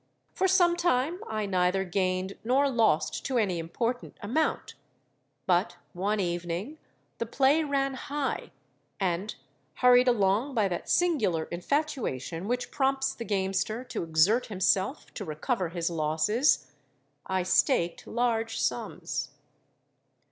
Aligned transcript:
For 0.33 0.47
some 0.47 0.75
time 0.75 1.19
I 1.27 1.45
neither 1.45 1.83
gained 1.83 2.35
nor 2.43 2.67
lost 2.71 3.23
to 3.25 3.37
any 3.37 3.59
important 3.59 4.17
amount; 4.23 4.73
but 5.45 5.75
one 5.93 6.19
evening 6.19 6.79
the 7.19 7.27
play 7.27 7.63
ran 7.63 7.93
high, 7.93 8.49
and—hurried 8.99 10.07
along 10.07 10.55
by 10.55 10.67
that 10.69 10.89
singular 10.89 11.43
infatuation 11.51 12.47
which 12.47 12.71
prompts 12.71 13.13
the 13.13 13.25
gamester 13.25 13.83
to 13.83 14.01
exert 14.01 14.47
himself 14.47 15.13
to 15.13 15.23
recover 15.23 15.69
his 15.69 15.91
losses—I 15.91 17.43
staked 17.43 18.07
large 18.07 18.59
sums. 18.59 19.29